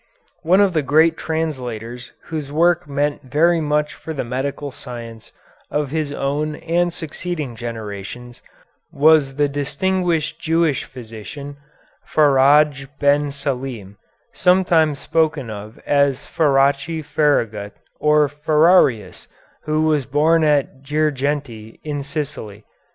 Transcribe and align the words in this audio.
One 0.41 0.61
of 0.61 0.73
the 0.73 0.81
great 0.81 1.15
translators 1.15 2.11
whose 2.29 2.51
work 2.51 2.87
meant 2.89 3.21
very 3.21 3.61
much 3.61 3.93
for 3.93 4.15
the 4.15 4.23
medical 4.23 4.71
science 4.71 5.31
of 5.69 5.91
his 5.91 6.11
own 6.11 6.55
and 6.55 6.91
succeeding 6.91 7.55
generations 7.55 8.41
was 8.91 9.35
the 9.35 9.47
distinguished 9.47 10.39
Jewish 10.41 10.85
physician, 10.85 11.57
Faradj 12.03 12.87
Ben 12.99 13.31
Salim, 13.31 13.99
sometimes 14.33 14.97
spoken 14.97 15.51
of 15.51 15.77
as 15.85 16.25
Farachi 16.25 17.03
Faragut 17.05 17.73
or 17.99 18.27
Ferrarius, 18.27 19.27
who 19.65 19.83
was 19.83 20.07
born 20.07 20.43
at 20.43 20.81
Girgenti 20.81 21.79
in 21.83 22.01
Sicily. 22.01 22.63